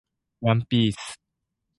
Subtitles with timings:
[0.41, 1.19] ワンピース